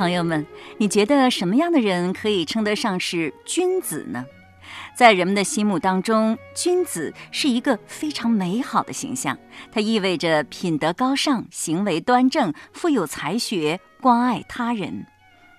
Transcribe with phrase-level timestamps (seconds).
[0.00, 0.46] 朋友们，
[0.78, 4.24] 你觉得什么样的人可以称得上是君子呢？
[4.96, 9.38] 在人们的心目当中，君子是一个非常美好的形象，
[9.70, 15.04] 它意味着品德高尚、行为端正、富有才学、关爱他人。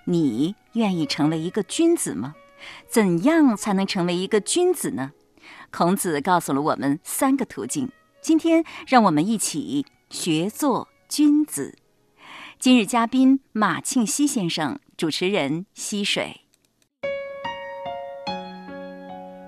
[0.06, 2.34] 你愿意成为一个君子吗？
[2.90, 5.12] 怎样才能成为一个君子呢？
[5.70, 7.92] 孔子告诉了我们三个途径。
[8.24, 11.78] 今天，让我们一起学做君子。
[12.62, 16.42] 今日嘉宾马庆西先生，主持人溪水。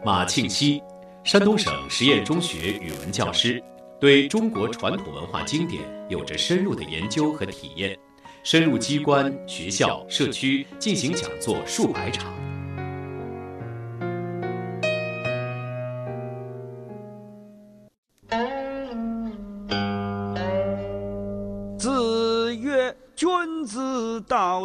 [0.04, 0.82] 马庆西，
[1.24, 3.64] 山东省实验中学语文教师，
[4.02, 7.96] 对中国传统文化经典有着深入的研究和体验，
[8.44, 12.34] 深入机关、学校、社区进行讲座数百场。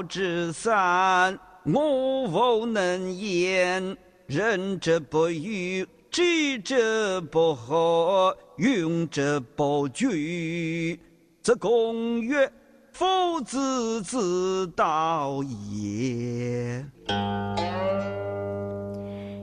[0.09, 3.97] 之三，我无能言。
[4.27, 10.99] 仁者不愚，智者不惑，勇者不惧。
[11.43, 12.51] 则公曰
[12.93, 16.85] ：“夫子之道也。”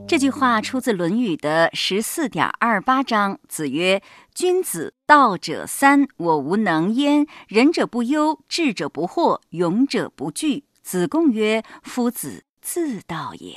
[0.08, 3.40] 这句话出自《论语》的十四点二八章。
[3.48, 4.00] 子曰
[4.36, 7.26] ：“君子道者三，我无能焉。
[7.48, 13.56] 仁者不忧，智者不惑，勇者不惧。”子贡曰：“夫子自道也。”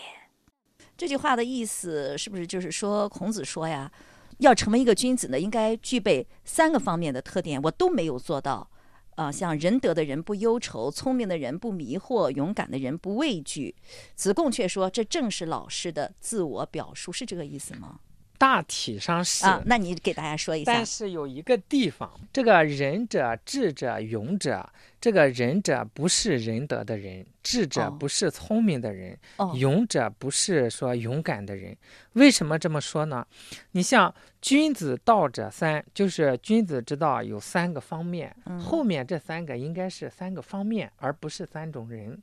[0.95, 3.91] 这句话的意思是不是就是说，孔子说呀，
[4.37, 8.69] 要成为一个君子呢，应该具备三个方面的特点，我都没有做到。
[9.15, 13.75] 啊，像仁德的人不忧愁，聪明的人不迷惑，勇敢的人不畏惧。
[14.15, 17.99] 子贡却说，这正是老师的自我表述，是这个意思吗？
[18.39, 20.73] 大体上是啊，那你给大家说一下。
[20.73, 24.67] 但是有一个地方，这个仁者、智者、勇者，
[25.01, 29.19] 这个仁者不是仁德的人，智者不是聪明的人，
[29.55, 31.75] 勇者不是说勇敢的人。
[32.13, 33.27] 为什么这么说呢？
[33.71, 42.17] 你像君子道者三，就是君子之道有三个方面，后面这三个应该是三个方面，而不是三种人。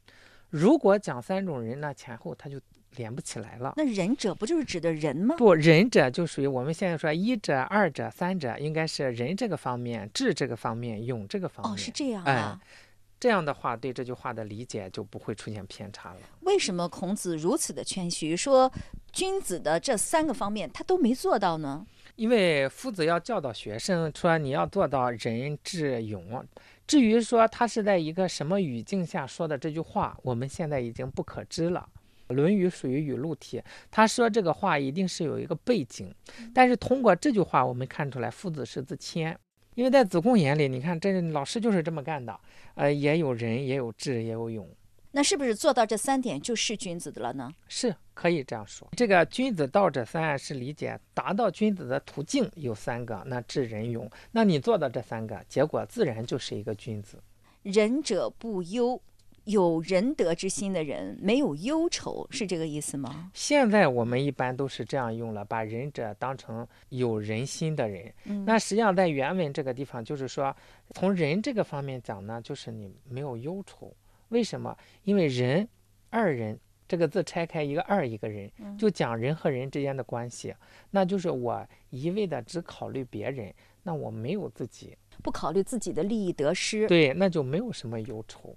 [0.48, 2.58] 如果讲三种人，那前后他就。
[2.96, 3.74] 连不起来了。
[3.76, 5.36] 那仁者不就是指的人吗？
[5.38, 11.74] 不，仁者就属于我们现在说一者、二者、三者，应该是仁这个方面、智这个方面、勇这个方面。
[11.74, 12.60] 哦，是这样啊。
[13.18, 16.20] 这样的话，对这句话的理解就不会出现偏差了。
[16.40, 18.70] 为什么孔子如此的谦虚，说
[19.10, 21.86] 君子的这三个方面他都没做到呢？
[22.16, 26.44] 因为夫子要教导学生，说你要做到仁、智、勇。
[26.86, 31.88] 至于说他是在一个什么语境下说的这句话，我们现在已经不可知了。
[32.28, 36.12] 《论语》属于语录体，他说这个话一定是有一个背景，
[36.52, 39.38] 但是通过这句话，我们看出来夫子是自谦，
[39.74, 42.38] 因为在子贡眼里，你看这老师就是这么干的，
[42.74, 44.68] 呃，也有仁，也有智，也有勇，
[45.12, 47.50] 那是不是做到这三点就是君子的了呢？
[47.68, 48.88] 是可以这样说。
[48.96, 57.22] 这个君子道者三，是理解达到君子的途径有三个，那智仁勇，那你做到这三个，结果自然就是一个君子。
[57.62, 59.00] 仁者不忧。
[59.46, 63.30] 有仁德之心的人没有忧愁，是这个意思吗？
[63.32, 68.12] 现在我们一般都是这样用了，把仁者当成有人心的人。
[68.44, 70.54] 那实际上在原文这个地方，就是说
[70.90, 73.94] 从人这个方面讲呢，就是你没有忧愁。
[74.30, 74.76] 为什么？
[75.04, 75.68] 因为人
[76.10, 76.58] 二人
[76.88, 80.52] 这个字拆开一个二一个人，就讲人和人之间的关系。
[80.90, 83.54] 那就是我一味的只考虑别人，
[83.84, 86.88] 那我没有自己，不考虑自己的利益得失。
[86.88, 88.56] 对，那就没有什么忧愁。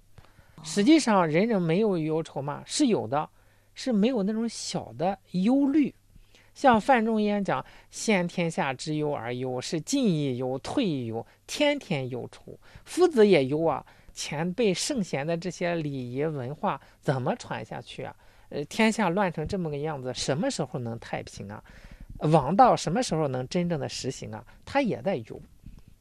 [0.64, 2.62] 实际上，人人没有忧愁吗？
[2.66, 3.30] 是有的，
[3.74, 5.94] 是没有那种小的忧虑。
[6.54, 12.60] 像范仲淹讲“先天下之忧而忧，是进亦忧，退亦忧，天天忧愁”。
[12.84, 18.14] 夫子也忧啊，前辈圣贤的这些礼仪文化怎么传下去啊？
[18.50, 21.64] 呃，天下乱成这么个样子，什么时候能太平啊？
[22.18, 24.46] 王道什么时候能真正的实行啊？
[24.66, 25.42] 他也在忧。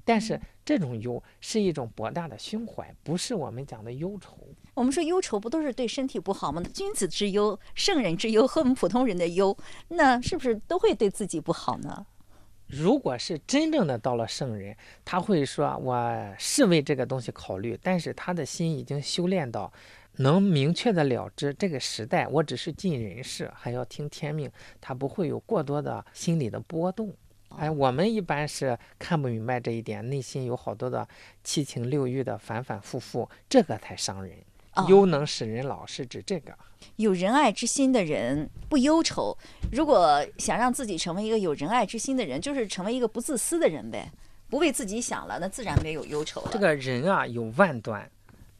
[0.08, 4.38] 但是这种忧是一种博大的胸怀，不是我们讲的忧愁。
[4.72, 6.62] 我们说忧愁不都是对身体不好吗？
[6.72, 9.54] 君子之忧、圣人之忧和我们普通人的忧，
[9.88, 12.06] 那是不是都会对自己不好呢？
[12.68, 14.74] 如果是真正的到了圣人，
[15.04, 19.70] 他会说：“我是为这个东西考虑，但是他的心已经修炼到
[20.16, 24.50] 能明确的了知这个时代，我只是尽人事，还要听天命，
[24.80, 27.14] 他不会有过多的心理的波动。”
[27.56, 31.06] 哎，我们一般是看不明白这一点，内心有好多的
[31.42, 34.36] 七情六欲的反反复复，这个才伤人。
[34.86, 36.56] 忧能使人老，是指这个。
[36.96, 39.36] 有仁爱之心的人不忧愁。
[39.72, 44.08] 如果想让自己成为一个有仁爱之心的人，就是成为一个不自私的人呗，
[44.48, 46.50] 不为自己想了，那自然没有忧愁了。
[46.52, 48.08] 这个人啊，有万端，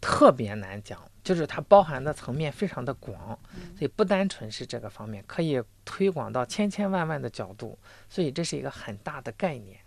[0.01, 1.01] 特别难讲。
[1.29, 3.39] 就是它包含的层面非常的广，
[3.77, 7.79] 所以不单纯是这个方面，可以推广到千千万万的角度，
[8.09, 9.79] 所以这是一个很大的概念。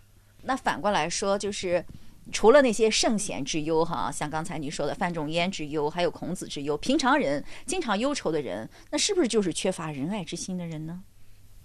[0.42, 1.84] 那反过来说，就是
[2.30, 11.02] 除了那些圣贤之忧，哈，像刚才你说的范仲淹之忧，还有孔子之忧，平常人经常忧愁的人，那是不是就是缺乏仁爱之心的人呢？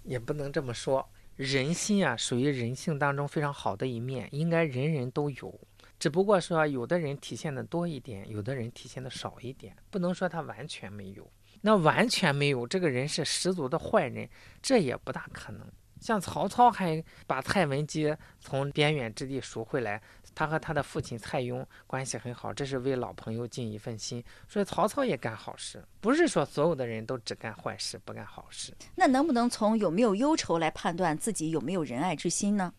[0.02, 5.54] 也不能这么说，人心啊，属于人性当中非常好的一面，应该人人都有。
[5.98, 11.28] 只不过说，有的人体现的多一点，有的人体现的少一点，不能说他完全没有。
[11.62, 14.28] 那完全没有，这个人是十足的坏人，
[14.62, 15.66] 这也不大可能。
[16.00, 20.00] 像曹操还把蔡文姬从边远之地赎回来，
[20.32, 24.22] 他和他的父亲蔡邕关系很好，这是为老朋友尽一份心。
[24.46, 28.72] 所以曹操也干好事，不是说所有的人都只干坏事不干好事。
[28.94, 32.72] 那能不能从有没有忧愁来判断自己有没有仁爱之心呢？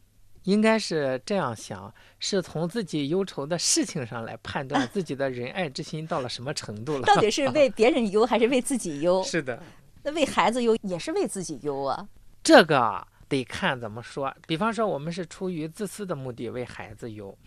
[0.44, 7.02] 应该是这样想，是从自己忧愁的事情上来判断自己的仁爱之心到了什么程度了。
[7.02, 9.22] 到底是 为别人忧还是为自己忧？
[9.24, 9.62] 是的，
[10.04, 12.08] 那为孩子忧也是为自己忧啊。
[12.42, 14.34] 这个得看怎么说。
[14.48, 17.38] 比方说，我们是出于自私的目的为孩子忧，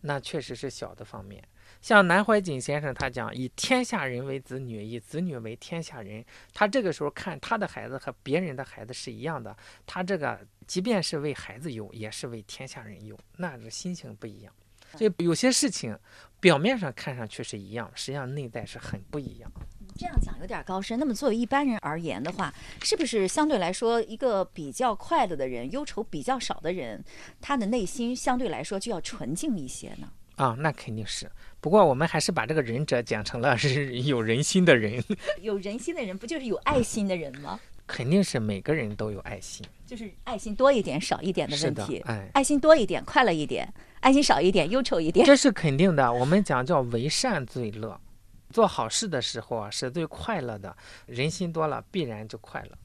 [0.00, 1.42] 那确实是小的方面。
[1.82, 6.24] 像南怀瑾先生他讲，以天下人为子女，以子女为天下人。
[6.54, 10.40] 他这个时候看他的孩子和别人的孩子是一样的，他这个。
[10.64, 14.52] 即便是为孩子忧，也是为天下人忧，那个心情不一样。
[14.96, 15.98] 所以有些事情
[16.40, 19.52] 表面上看上去是一样，实际上内在是很不一样。
[19.96, 20.98] 这样讲有点高深。
[20.98, 27.04] 那么作为一般人而言的话，是不是相对来说，一个比较快乐的人、忧愁比较少的人，
[27.40, 30.10] 他的内心相对来说就要纯净一些呢？
[30.36, 31.30] 啊，那肯定是。
[31.60, 35.02] 不过我们还是把这个仁者讲成了 是有人心的人。
[35.40, 37.60] 有人心的人，不就是有爱心的人吗？
[37.86, 41.98] 肯定是每个人都有爱心，就是爱心多一点、少一点的问题。
[42.06, 43.66] 哎，爱心多一点，快乐一点；
[44.00, 45.26] 爱心少一点，忧愁一点。
[45.26, 46.10] 这是肯定的。
[46.10, 48.00] 我们讲叫为善最乐，
[48.50, 50.74] 做好事的时候啊是最快乐的。
[51.06, 52.78] 人心多了，必然就快乐。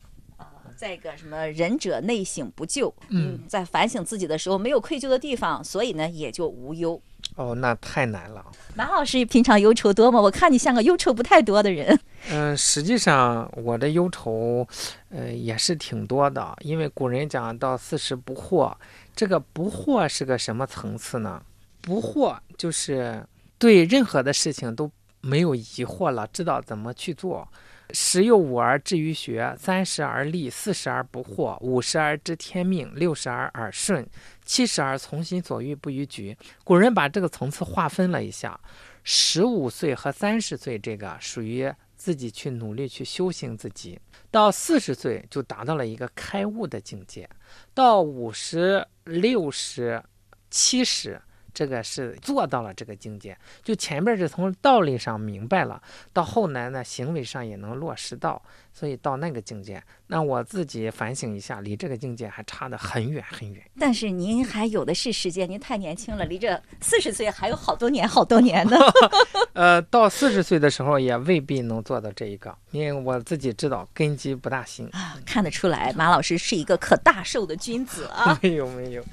[0.78, 7.02] 再一个什么仁者内省不疚，嗯，在反省自己的时候没有愧疚的地方，所以呢也就无忧。
[7.36, 8.46] 哦，那太难了。
[8.76, 10.22] 马老师平常忧愁多吗？
[10.22, 12.00] 我看你像个忧愁不太多的人。
[12.32, 14.66] 嗯，实际上我的忧愁，
[15.10, 16.56] 呃，也是挺多的。
[16.62, 18.74] 因为古人讲到四十不惑，
[19.16, 21.42] 这个不惑是个什么层次呢？
[21.82, 23.26] 不惑就是
[23.58, 24.90] 对任何的事情都
[25.22, 27.48] 没有疑惑了，知道怎么去做。
[27.92, 34.06] 十有五而志于学，三十而立，四十而不惑，五十而知天命，六十而耳顺，
[34.44, 36.38] 七十而从心所欲不逾矩。
[36.64, 38.60] 古人把这个层次划分了一下，
[39.04, 44.00] 十五岁和三十岁这个属于自己去努力去修行自己，
[44.30, 47.30] 到四十岁就达到了一个开悟的境界，
[47.74, 50.04] 到五十六十、
[50.50, 51.22] 七十。
[51.58, 55.82] 这个是做到了这个境界，就前边是从道理上明白了，
[56.14, 58.40] 到后来呢，行为上也能落实到，
[58.72, 63.64] 所以到那个境界，那我自己反省一下，离这个境界还差得很远很远。
[63.80, 68.78] 但是您还有的是时间，您太年轻了，离这四十岁还有好多年好多年呢。
[69.54, 75.18] 呃，到四十岁的时候也未必能做到这一个，因为我自己知道根基不大行啊。
[75.26, 78.38] 看得出来，马老师是一个可大寿的君子啊。
[78.44, 79.04] 没 有没有。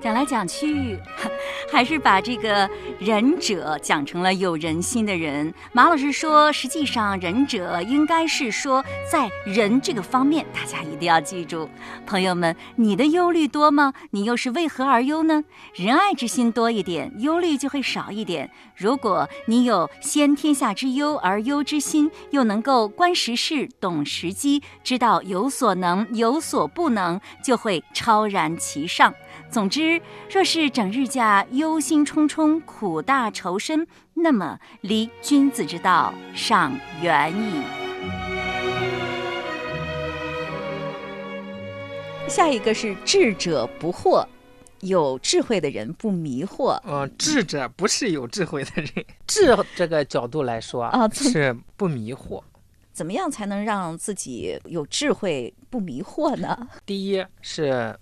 [0.00, 0.98] 讲来讲去，
[1.70, 5.52] 还是把这个仁者讲成了有人心的人。
[5.72, 11.68] 马老师说，实际上仁者应该是说在仁这个方面，大家一定要记住。
[12.06, 13.92] 朋友们，你的忧虑多吗？
[14.10, 15.44] 你又是为何而忧呢？
[15.74, 18.50] 仁爱之心多一点，忧虑就会少一点。
[18.74, 29.12] 如果你有先天下之忧而忧之心，又能够观时事、懂时机，知道有所能、有所不能，就会超然其上。
[29.50, 37.60] 总之，若是整日家忧心忡忡、苦大仇深，那么离君子之道尚远矣。
[42.28, 44.24] 下一个是智者不惑，
[44.82, 46.80] 有智慧的人不迷惑。
[46.84, 52.40] 嗯，智者不是有智慧的人， 智这个角度来说啊，是不迷惑。
[52.92, 56.68] 怎么样才能让自己有智慧不迷惑呢？
[56.86, 57.98] 第一是。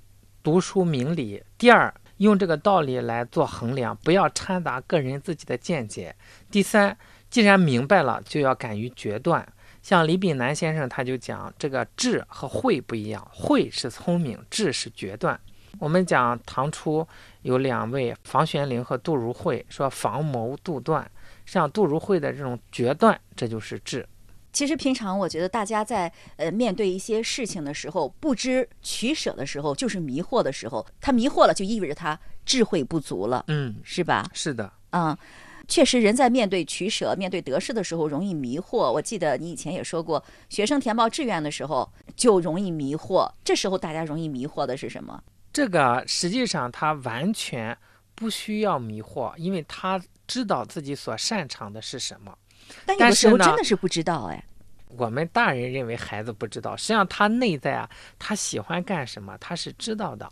[0.49, 6.17] 读书明理，第二，用这个道理来做衡量，不要掺杂个人自己的见解。
[6.51, 6.97] 第三，
[7.29, 9.47] 既然明白了，就要敢于决断。
[9.83, 15.39] 像李炳南先生他就讲，这个智和慧不一样，慧是聪明，智是决断。
[15.79, 17.07] 我们讲唐初
[17.43, 21.07] 有两位房玄龄和杜如晦，说防谋杜断，
[21.45, 24.09] 像杜如晦的这种决断，这就是智。
[24.59, 30.85] 其实平常我觉得大家在呃面对一些事情的时候，不知取舍的时候，就是迷惑的时候。
[31.01, 34.29] 他迷惑了，就意味着他智慧不足了，嗯，是吧？
[34.35, 35.17] 是的，嗯。
[35.69, 38.91] 确实，人在面对取舍、面对得失的时候，容易迷惑。
[38.91, 43.31] 我记得你以前也说过，学生填报志愿的时候就容易迷惑。
[43.45, 45.23] 这时候大家容易迷惑的是什么？
[45.53, 47.79] 这个实际上他完全
[48.17, 52.37] 不需要迷惑，因为他知道自己所擅长的是什么。
[52.85, 54.45] 但有的时候真的是不知道哎。
[54.97, 60.31] 我们大人认为孩子不知道，实际上他内在啊，他喜欢干什么，他是知道的。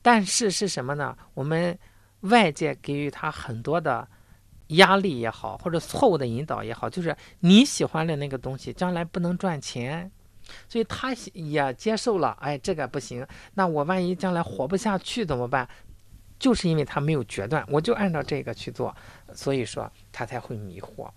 [0.00, 1.16] 但是是什么呢？
[1.34, 1.78] 我们
[2.20, 4.06] 外界给予他很多的。
[4.72, 10.12] 压力也好，或者错误的引导也好，就是你喜欢的那个东西，将来不能赚钱，
[10.68, 12.36] 所以他也接受了。
[12.38, 15.66] 哎，这个不行，那我万一将来活不下去怎么办？
[16.38, 18.94] 就是因为他没有决断，我就按照这个去做，
[19.32, 21.10] 所以说他才会迷惑。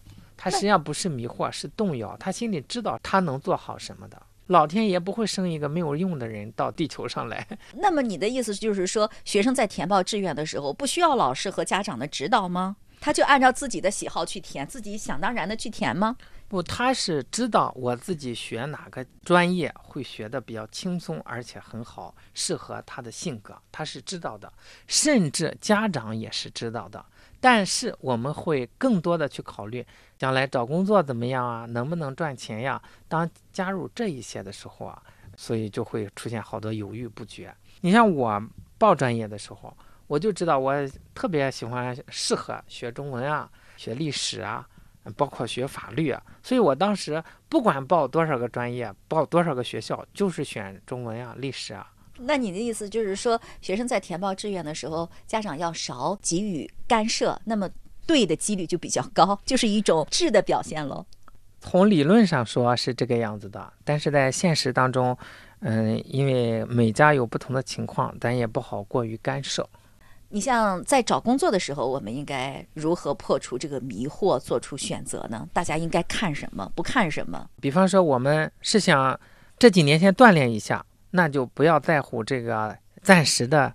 [0.44, 2.18] 他实际上不是迷惑，是动摇。
[2.18, 7.48] 他心里知道他能做好什么的，老天爷不会生一个没有用的人到地球上来。
[7.78, 12.76] 那么你的意思就是说，学生在填报志愿的时候，不需要老师和家长的指导吗？
[13.00, 16.18] 他就按照自己的喜好去填，自己想当然的去填吗？
[16.48, 24.52] 不，他是知道我自己学哪个专业会学的比较轻松，而且很好，适合他的性格，他是知道的，
[24.88, 27.04] 甚至家长也是知道的。
[27.42, 29.86] 但是我们会更多的去考虑
[30.18, 32.82] 将来找工作怎么样啊，能不能赚钱呀？
[33.10, 35.04] 当加入这一些的时候啊，
[35.36, 37.54] 所以就会出现好多犹豫不决。
[37.82, 38.42] 你像我
[38.78, 39.76] 报专业的时候。
[40.08, 40.76] 我就知道我
[41.16, 44.68] 特别喜欢适合学中文啊，学历史啊，
[45.16, 51.90] 包括学法律啊，所以我当时不管报多少个专业，报多少个学校，就是选中文啊、历史啊。
[52.24, 57.70] 那你的意思就是说，学生在填报志愿的时候，家长要少给予干涉，那么
[58.06, 61.06] 对的几率就比较高，就是一种质的表现喽。
[61.60, 65.16] 从理论上说是这个样子的，但是在现实当中，
[65.60, 69.68] 嗯，因为每家有不同的情况，咱也不好过于干涉。
[70.30, 75.48] 你像在找工作的时候，我们应该如何破除这个迷惑，做出选择呢？
[75.54, 77.48] 大家应该看什么，不看什么？
[77.60, 79.20] 比方说，我们是想
[79.60, 83.72] 这几年先锻炼一下，那就不要在乎这个暂时的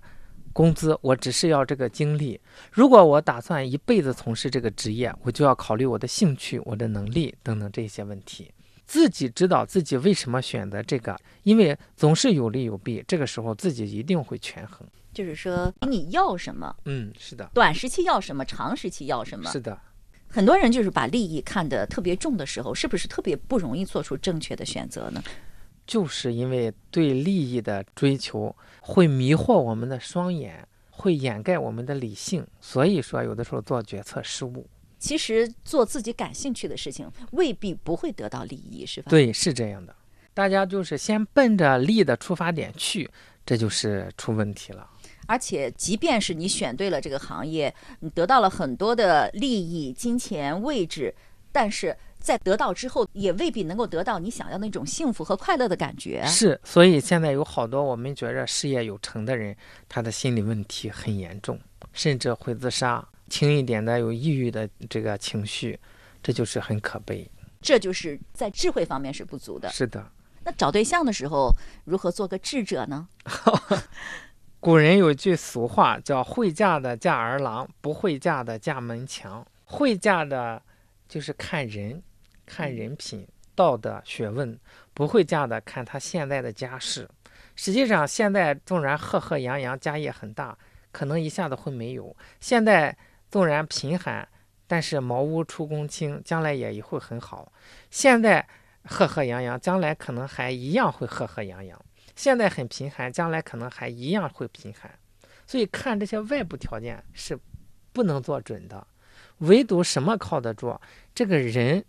[0.51, 2.39] 工资，我只是要这个经历。
[2.71, 8.51] 如果我打算一辈子从事这个职业，我就要考虑我的兴趣、我的能力等等这些问题。
[8.85, 14.87] 自己知道自己为什么选择这个，因为总是有利有弊，这个时候自己一定会权衡。
[15.13, 16.73] 就是说，你要什么？
[16.85, 17.49] 嗯，是的。
[17.53, 18.45] 短时期要什么？
[18.45, 19.51] 长时期要什么？
[19.51, 19.77] 是的。
[20.29, 25.21] 很多人就是把利益看得特别重的时候，是不是特别不容易做出正确的选择呢？
[25.87, 34.67] 就是因为对利益的追求会迷惑我们的双眼，会掩盖我们的理性，所以说有的时候做决策失误。
[34.99, 39.09] 其实做自己感兴趣的事情，未必不会得到利益，是吧？
[39.09, 39.95] 对，是这样的。
[40.33, 43.09] 大家就是先奔着利的出发点去，
[43.45, 44.89] 这就是出问题了。
[45.27, 51.13] 而且，即便是你选对了这个行业，你得到了很多的利益、金钱、位置，
[51.51, 56.25] 但是在得到之后，也未必能够得到你想要那种幸福和快乐的感觉。
[56.25, 59.55] 是，所以现在有好多我们觉着事业有成的人，
[59.87, 61.59] 他的心理问题很严重，
[61.93, 65.79] 甚至会自杀；轻一点的有抑郁的这个情绪，
[66.21, 67.29] 这就是很可悲。
[67.61, 69.69] 这就是在智慧方面是不足的。
[69.69, 70.05] 是的。
[70.43, 71.51] 那找对象的时候，
[71.85, 73.07] 如何做个智者呢？
[74.59, 79.45] 古人有句俗话叫“会嫁的嫁儿郎，不会嫁的嫁门墙”。
[79.65, 80.61] 会嫁的，
[81.07, 82.01] 就是看人，
[82.47, 84.57] 看人品、道德、学问；
[84.95, 87.07] 不会嫁的，看他现在的家世。
[87.55, 90.57] 实际上，现在纵然赫赫扬扬，家业很大，
[90.91, 92.97] 可能一下子会没有；现在
[93.29, 94.27] 纵然贫寒，
[94.65, 97.51] 但是茅屋出公卿，将来也会很好。
[97.91, 98.47] 现在
[98.83, 101.79] 赫赫扬扬，将来可能还一样会赫赫扬扬。
[102.15, 104.91] 现在很贫寒，将来可能还一样会贫寒，
[105.45, 107.37] 所以看这些外部条件是
[107.91, 108.85] 不能做准的，
[109.39, 110.79] 唯独什么靠得住？
[111.13, 111.83] 这个人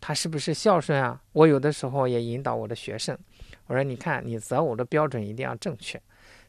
[0.00, 1.20] 他是不是孝顺啊？
[1.32, 3.18] 我有的时候也引导我的学生，
[3.66, 6.00] 我说：“你看，你择偶的标准一定要正确。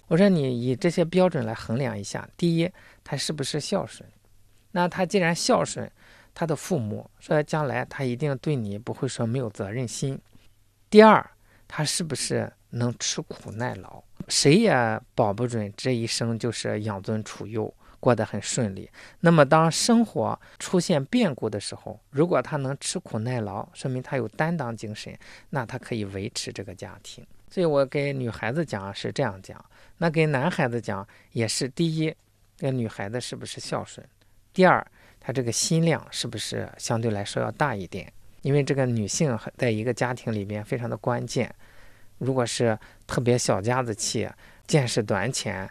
[0.08, 2.72] 我说你以这些标准来衡量一下，第一，
[3.04, 4.08] 他是不是孝顺？
[4.72, 5.92] 那他既然孝顺，
[6.34, 10.20] 他的父母说将来他一定对你不会说没有责任心。
[10.90, 11.30] 第二，
[11.68, 18.90] 他是不是？”能吃苦耐劳，谁也保不准这一生就是养尊处优，过得很顺利。
[19.20, 25.18] 那么，当生活出现变故的时候，如果他能吃苦耐劳，说明他有担当精神，
[25.50, 27.26] 那他可以维持这个家庭。
[27.50, 29.64] 所以我给女孩子讲是这样讲，
[29.98, 32.16] 那给男孩子讲也是：第一，
[32.58, 34.06] 这女孩子是不是孝顺；
[34.54, 34.86] 第二，
[35.20, 38.12] 她这个心量是不是相对来说要大一点？
[38.44, 41.54] 因为这个女性在一个家庭里边非常的关键。
[42.20, 42.78] 如果是
[43.08, 44.30] 特别小家子气，
[44.68, 45.70] 见识短浅，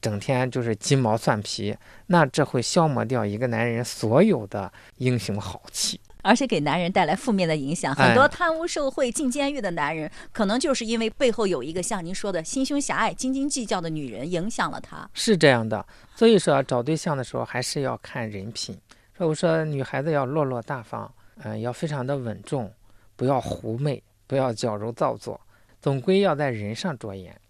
[0.00, 1.76] 整天就是鸡毛蒜皮，
[2.06, 6.00] 那这会消磨掉一个男人所有的英雄豪气。
[6.22, 7.94] 而且给男人带来负面的影响。
[7.94, 15.08] 哎很多贪污受贿、进监狱的男人，可能就是因为背后有一个像您说的心胸狭隘、斤斤计较的女人影响了他。
[15.14, 18.76] 是这样的，所以说找对象的时候还是要看人品。
[19.16, 21.08] 所以我说女孩子要落落大方，
[21.44, 22.72] 嗯、要非常的稳重，
[23.14, 25.40] 不要狐媚，不要矫揉造作，
[25.80, 27.40] 总归要在人上着眼。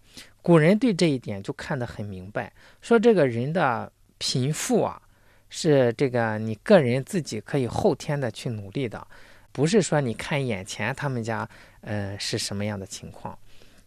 [0.47, 2.49] 古人对这一点就看得很明白，
[2.81, 5.01] 说这个人的贫富啊，
[5.49, 9.05] 是这个你个人自己可以后天的去努力的，
[9.51, 11.45] 不是说你看眼前他们家
[11.81, 13.37] 呃是什么样的情况。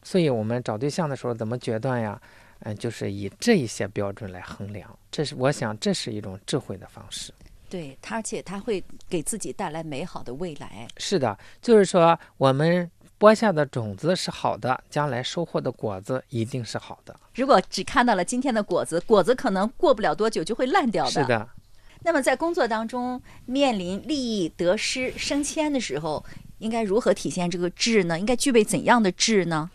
[0.02, 2.20] 所以我们找对象的时候怎么决断呀？
[2.58, 7.32] 嗯，就是以这一些标准来衡量，这是我想这是一种智慧的方式。
[7.70, 10.86] 对，而且他会给自己带来美好的未来。
[10.98, 12.90] 是的，就是说我们
[13.20, 17.14] 播下的种子是好的，将来收获的果子一定是好的。
[17.34, 21.10] 如果只看到了今天的果子，果子可能过不了多久就会烂掉的。
[21.10, 21.24] 是。
[21.26, 21.46] 的，
[22.02, 26.24] 那么在工作当中面临利益得失升迁的时候，
[26.60, 28.18] 应该如何体现这个智呢？
[28.18, 29.70] 应该具备怎样的智呢？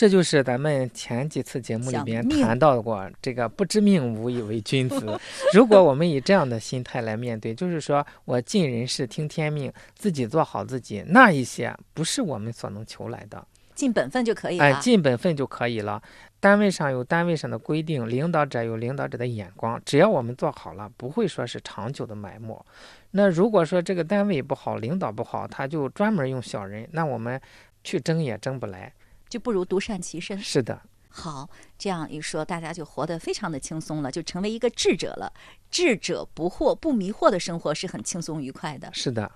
[0.00, 5.20] 这就是咱们前几次节目里边谈到过，这个不知命无以为君子。
[5.52, 13.46] 如果我们以这样的心态来面对，就是说我尽人事听天命，自己做好自己，那一些不是我们所能求来的。
[13.74, 14.64] 尽本分就可以了。
[14.64, 16.02] 哎，尽本分就可以了。
[16.40, 22.64] 单位上有单位上的规定，领导者有领导者的眼光，只要我们做好了，不会说是长久的埋没。
[23.10, 27.38] 那如果说这个单位不好，领导不好，他就专门用小人，那我们
[27.84, 28.90] 去争也争不来。
[29.30, 30.38] 就不如独善其身。
[30.38, 35.32] 是的，好，这样一说，大家就活得非常的轻松了，就成为一个智者了。
[35.70, 38.90] 智者不惑、不迷惑的生活是很轻松愉快的。
[38.92, 39.30] 是的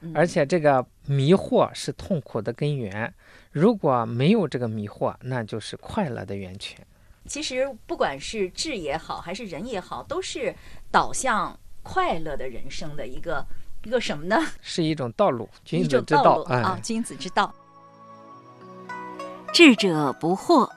[0.00, 0.12] 嗯。
[0.14, 3.12] 而且这个迷惑是痛苦的根源，
[3.50, 6.86] 如果没有这个迷惑，那就是快乐的源泉。
[7.26, 10.54] 其实不管是智也好，还是人也好，都是
[10.90, 13.46] 导向快乐的人生的一个
[13.84, 14.36] 一个什么呢？
[14.62, 17.54] 是一种道路，君一子之道哎，啊，君子之道。
[19.58, 20.70] 智者不惑，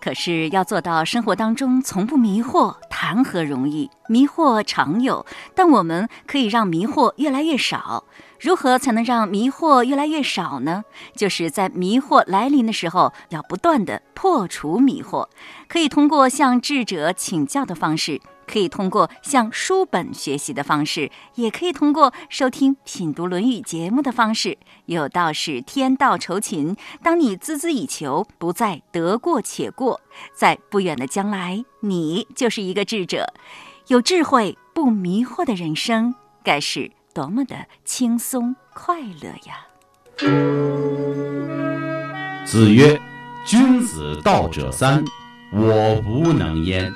[0.00, 3.90] 可是要做到生活当中从不迷惑，谈何容易？
[4.08, 8.04] 迷惑常有，但我们可以让迷惑越来越少。
[8.40, 10.84] 如何才能让迷惑越来越少呢？
[11.14, 15.28] 就是在迷惑来临的时候，要不断的破除迷惑，
[15.68, 18.22] 可以通过向智者请教的方式。
[18.46, 24.58] 可以通过向书本学习的方式，也可以通过收听品读《论语》节目的方式。
[24.86, 30.00] 有道是天道酬勤，当你孜孜以求，不再得过且过，
[30.34, 33.32] 在不远的将来，你就是一个智者。
[33.88, 39.66] 有智慧、不迷惑的人生，该是多么的轻松快乐呀！
[42.44, 43.00] 子曰
[43.46, 45.04] ：“君子道者三，
[45.52, 46.92] 我无能焉。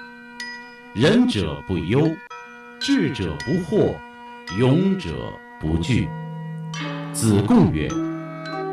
[0.93, 2.11] 仁者不忧，
[2.81, 3.95] 智者不惑，
[4.59, 6.09] 勇者不惧。”
[7.15, 7.89] 子贡曰：“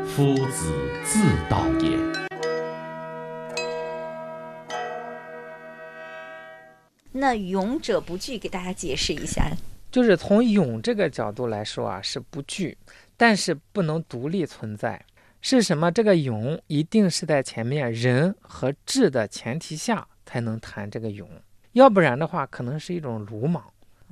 [0.04, 1.96] 夫子自道也。”
[7.12, 9.52] 那勇者不惧，给大家解释一下。
[9.92, 12.76] 就是从勇这个角度来说啊，是不惧，
[13.16, 15.00] 但是不能独立存在。
[15.40, 15.92] 是什么？
[15.92, 21.30] 这个勇一定是在前面仁和智的前提下才能谈这个勇，
[21.72, 23.64] 要不然的话，可能是一种鲁莽。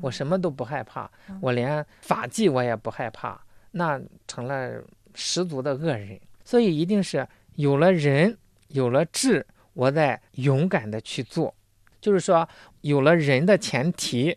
[0.03, 3.41] 我什么都不害怕，我连法纪我也不害怕，
[3.71, 4.83] 那成了
[5.15, 6.21] 十足的恶人。
[6.45, 8.37] 所以一定是有了人，
[8.69, 11.55] 有了智，我再勇敢的去做。
[11.99, 12.47] 就是说，
[12.83, 14.37] 有了人的前提，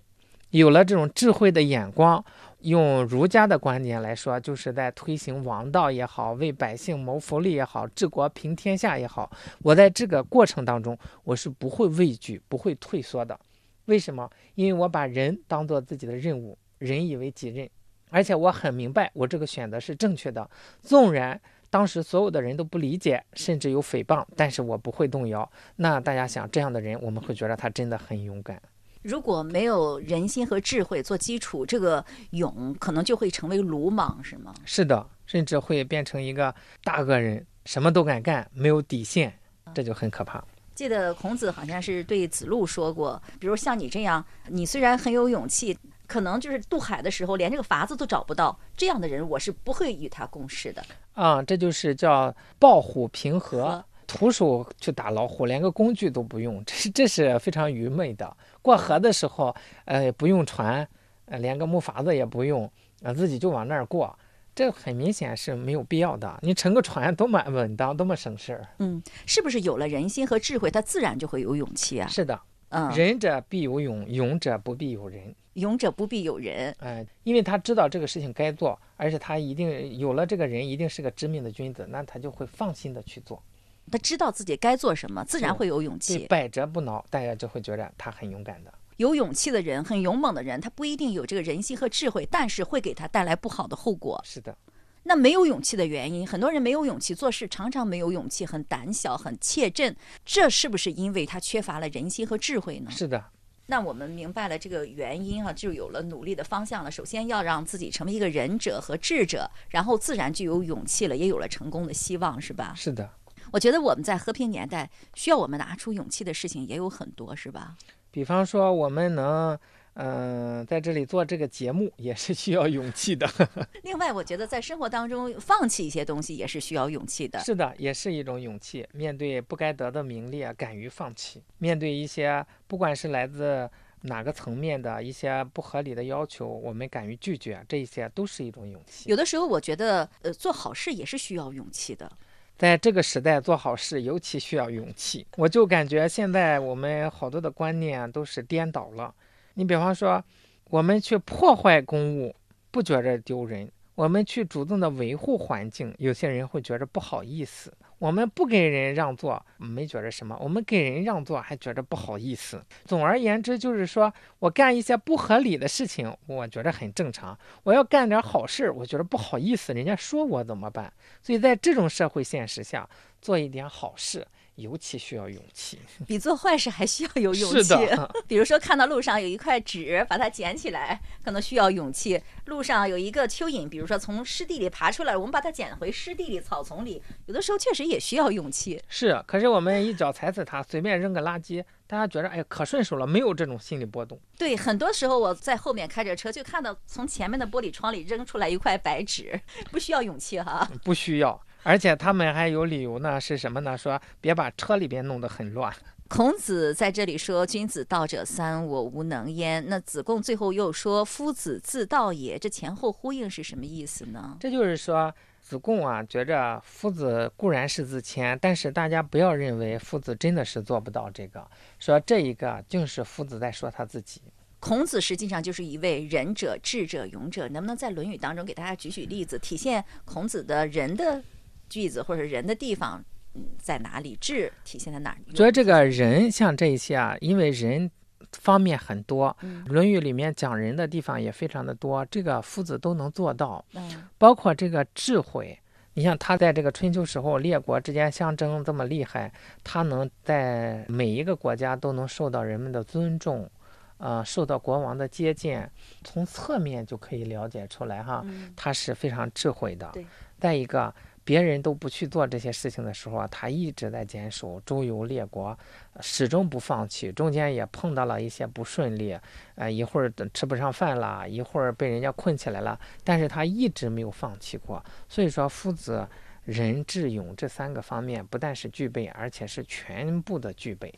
[0.52, 2.24] 有了这种智慧的眼光，
[2.62, 9.32] 用儒家的观点来说，就是在推行王道也好，为百姓谋福利也好，治国平天下也好，
[9.64, 13.40] 我在这个过程当中，我是不会畏惧、不会退缩的。
[13.86, 14.30] 为什么？
[14.56, 17.70] 因为我把人当做自己的任务，人以为己任，
[18.10, 20.50] 而且我很明白，我这个选择是正确的。
[20.82, 25.50] 纵然当时所有的人都不理解，甚至有诽谤，但是我不会动摇。
[25.78, 28.62] 那大家想，这样的人，我们会觉得他真的很勇敢。
[29.02, 34.54] 如果没有人心和智慧做基础，这个勇可能就会成为鲁莽，是吗？
[34.66, 39.34] 是的，甚至会变成一个大恶人，什么都敢干，没有底线，
[39.74, 40.44] 这就很可怕。
[40.76, 50.84] 记得孔子好像是对子路说过，比如像你这样，你虽然很有勇气，可能就是渡海的时候连这个筏子都找不到，这样的人我是不会与他共事的。
[51.14, 58.36] 啊，这就是叫抱虎平和和，徒手去打老虎，连个工具都不用，这是这是非常愚昧的。
[58.62, 60.88] 过河的时候，呃，不用船，
[61.26, 62.70] 呃，连个木筏子也不用，
[63.02, 64.18] 呃，自己就往那儿过，
[64.54, 66.40] 这很明显是没有必要的。
[66.42, 68.68] 你乘个船多么稳当，多么省事儿。
[68.80, 72.08] 嗯，是不是有了人心和智慧，他自然就会有勇气啊？
[72.08, 75.34] 是的，嗯，仁者必有勇，勇者不必有人。
[75.54, 76.74] 勇者不必有人。
[76.80, 83.42] 哎，因为他知道这个事情该做，而且他一定有了这个人，一定是个知命的君子，那他就会放心的去做。
[83.90, 86.20] 他知道自己该做什么，自然会有勇，气。
[86.28, 88.74] 百折不挠，大家就会觉得他很勇敢的。
[88.98, 94.22] 有勇气的人，很勇猛的人，他不一定有这个人心和智慧，但是会给他带来不好的后果。
[94.26, 94.58] 是的，
[95.04, 99.96] 那没有勇气的原因，很多人没有勇气做事，常常没有勇气，很胆小，很怯阵。
[100.26, 102.92] 这是不是因为他缺乏了人心和智慧呢？
[102.92, 103.24] 是的，
[103.68, 106.92] 那我们明白了这个原因啊，就有了努力的方向了。
[106.92, 112.74] 首先要让自己成为一个仁者和智者，然后自然就有勇气了，也有了成功的希望，是吧？
[112.76, 113.10] 是的。
[113.52, 117.76] 我觉得我们在和平年代需要我们拿出勇气的事情也有很多，是吧？
[118.12, 119.58] 比方说，我们能，
[119.94, 123.30] 嗯、在这里做这个节目，也是需要勇气的。
[123.84, 127.40] 另外，我觉得在生活当中放弃一些东西也是需要勇气的。
[127.42, 128.88] 是的，也是一种勇气。
[128.94, 133.70] 面对不该得的名利啊，敢于放弃；面对一些不管是来自
[134.02, 139.08] 哪个层面的一些不合理的要求，我们敢于拒绝，这一些都是一种勇气。
[139.10, 142.12] 有的时候，我觉得，呃，做好事也是需要勇气的。
[142.60, 145.26] 在这个时代做好事尤其需要勇气。
[145.38, 149.16] 我就感觉现在我们好多的观念都是颠倒了。
[149.54, 150.22] 你比方说，
[150.66, 152.36] 我们去破坏公物，
[152.70, 157.74] 不觉着丢人；我们去主动的维护环境，有些人会觉着不好意思。
[158.00, 162.64] 我们不给人让座，没觉着什么；我们给人让座，还觉着不好意思。
[162.86, 170.92] 总而言之，就是说我干一些不合理的事情，我觉得很正常；我要干点好事，我觉得不好意思，人家说我怎么办？
[171.22, 172.90] 所以在这种社会现实下，
[173.22, 174.26] 做一点好事
[174.60, 175.80] 尤其需要勇气。
[176.06, 177.70] 比做坏事还需要有勇是气。
[177.70, 188.82] 的， 比如说，看到路上有一块纸，把它捡起来，可能需要勇气；路上有一个蚯蚓，比如说从湿地里爬出来，我们把它捡回湿地里、草丛里，有的时候确实也需要勇气。
[188.88, 189.24] 是。
[189.26, 194.20] 可是我们一脚踩死它，随便扔个垃圾，大家觉得哎呀可顺手了，没有这种心理波动。
[194.38, 199.40] 对，很多时候我在后面开着车，就看到从前面的玻璃窗里扔出来一块白纸，
[199.72, 200.70] 不需要勇气哈。
[200.84, 201.40] 不需要。
[201.64, 203.78] 而且他们还有理由呢，是什么呢？
[203.78, 205.74] 说别把车里边弄得很乱。
[206.08, 214.36] 孔子在这里说：“君子道者三，我无能焉。”那子贡最后又说：“夫子自道也。”这前后呼应是什么意思呢？
[214.40, 221.46] 这就是说，子贡啊，觉着夫子固然是自谦，但是大家不要认为夫子真的是做不到这个。
[221.78, 224.20] 说这一个就是夫子在说他自己。
[224.60, 227.48] 孔子实际上就是一位仁者、智者、勇者。
[227.50, 231.22] 能不能在《论语》当中给大家举举例子，体现孔子的人的
[231.70, 233.04] 句子或者人的地方，
[233.36, 234.18] 嗯，在哪里？
[234.20, 235.18] 智体现在哪儿？
[235.34, 237.90] 觉得这个人像这一些啊，因为人
[238.34, 245.58] 方面很多，嗯《论语》里面讲人的地方也非常的多，这个夫子都能做到，嗯包括这个智慧。
[245.96, 249.32] 你像他在这个春秋时候，列国之间相争这么厉害，
[249.64, 253.50] 他能在每一个国家都能受到人们的尊重，
[253.98, 255.70] 呃，受到国王的接见，
[256.04, 260.06] 从侧面就可以了解出来哈，嗯他是非常智慧的对。
[260.40, 260.94] 再一个，
[261.30, 265.56] 别人都不去做这些事情的时候啊，他一直在坚守，周游列国，
[266.02, 267.12] 始终不放弃。
[267.12, 269.16] 中间也碰到了一些不顺利，
[269.54, 274.84] 呃，一会儿等吃不上饭了，一会儿被人家困起来了，但是他一直没有放弃过。
[275.08, 276.08] 所以说，夫子
[276.46, 280.92] 仁、智、勇这三个方面不但是具备，而且是全部的具备。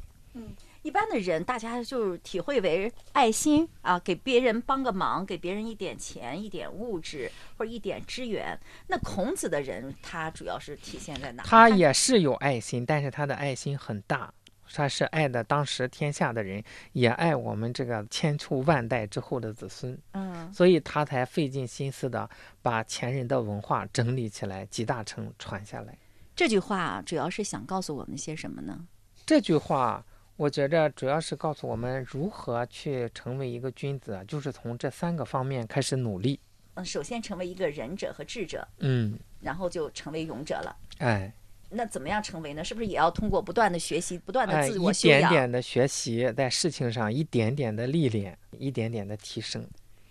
[0.83, 8.59] 一般的人，大家就是体会为爱心啊，给别人帮个忙，给别人一点钱、一点物质或者一点支援。
[8.87, 11.43] 那孔子的人，他主要是体现在哪？
[11.43, 14.33] 他也是有爱心，但是他的爱心很大，
[14.73, 16.63] 他是爱的当时天下的人，
[16.93, 22.27] 也爱我们这个千秋万代之后的子孙，嗯，所以他才费尽心思的
[22.63, 25.95] 把前人的文化整理起来，集大成传下来。
[26.35, 28.87] 这句话主要是想告诉我们些什么呢？
[29.25, 30.03] 这句话，
[30.41, 36.39] 我觉着主要是告诉我们如何去成为一个君子，就是从这三个方面开始努力。
[36.73, 40.75] 嗯，首先成为一个仁者和智者，嗯，然后就成为勇者了。
[40.97, 41.31] 哎。
[41.69, 42.63] 那怎么样成为呢？
[42.63, 49.63] 是不是也要通过不断的学习、不断的哎，自一我修养，点点的学习，在事情上一点点的历练，一点点的提升。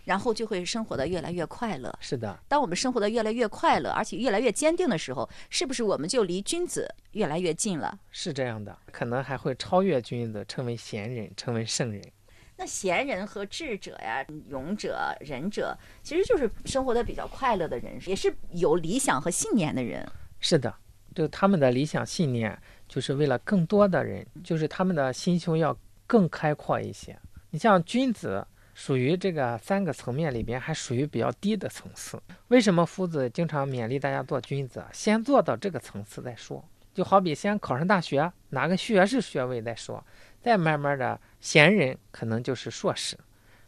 [0.05, 1.97] 然后就会生活的越来越快乐？
[2.01, 7.99] 是的，当我们生活的越来越快乐，而且越来越坚定的时候，是不是我们就离君子越来越近了？
[8.11, 12.03] 是这样的，可能还会超越君子，成为贤人，成为圣人。
[12.57, 20.07] 那贤人和智者呀、勇者、仁者，其实就是生活的比较快乐的人，也是有理想和信念的人。
[20.41, 20.75] 是的，
[21.15, 22.55] 就他们的理想信念，
[22.87, 25.75] 就是为了更多的人，就是他们的心胸要
[26.07, 27.19] 更开阔一些。
[27.49, 28.47] 你像君子，
[28.81, 32.19] 属于这个三个层面里边还属于比较低的层次。
[32.49, 34.83] 为什么夫子经常勉励大家做君子？
[34.91, 36.65] 先做到这个层次再说。
[36.95, 40.03] 就好比先考上大学，拿个学士学位再说，
[40.41, 43.19] 再慢慢的，贤人可能就是硕士，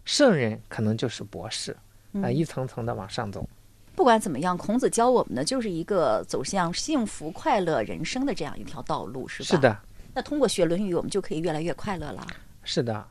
[0.06, 1.76] 圣人可能就是博士，
[2.22, 3.46] 啊，一层层的往上走。
[3.94, 9.46] 不管怎么样，孔子教我们的就是一个走向幸福快乐人生的这样一条道路，是吧？
[9.46, 9.78] 是的。
[10.14, 12.26] 那通过学《论语》，我们就可以越来越快乐了。
[12.64, 13.04] 是的，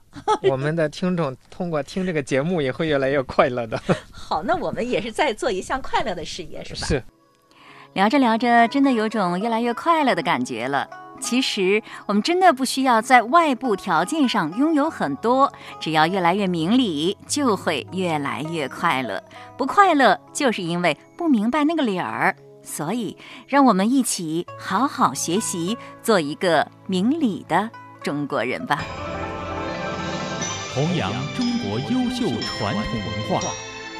[0.43, 3.81] 我们的听众通过听这个节目也会越来越快乐的。
[4.11, 6.87] 好，那我们也是在做一项快乐的事业，是吧？
[6.87, 7.03] 是。
[7.93, 10.89] 聊着聊着，真的有种越来越快乐的感觉了。
[11.19, 19.21] 其实，我们真的不需要在外部条件上拥有很多，只要越来越明理，就会越来越快乐。
[19.57, 22.35] 不快乐，就是因为不明白那个理儿。
[22.63, 27.69] 所以，让我们一起好好学习，做一个明理的
[28.01, 28.81] 中国人吧。
[30.73, 33.41] 弘扬中国优秀传统文化，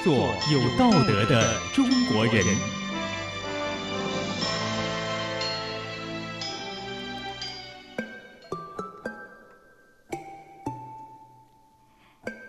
[0.06, 0.14] 做
[0.50, 2.46] 有道德的中国人。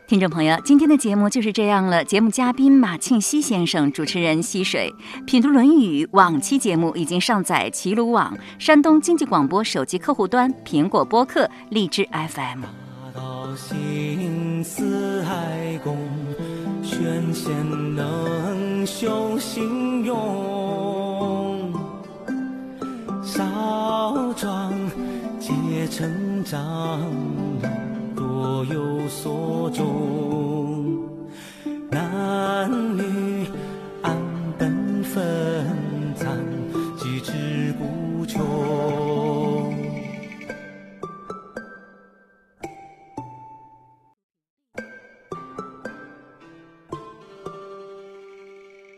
[0.07, 2.05] 听众朋友，今天的节目就是这样了。
[2.05, 4.95] 节目嘉宾马庆西先生，主持人溪水，
[5.27, 12.82] 品读《论语》往期节目已经上载齐鲁网、山东经济广播手机客户端、苹果播客、荔枝 FM。
[13.57, 15.97] 心似海公，
[16.83, 17.55] 宣贤
[17.95, 21.73] 能修心用。
[23.23, 24.73] 少壮
[25.39, 27.01] 皆成长，
[28.15, 30.99] 若有所终。
[31.91, 33.42] 男女。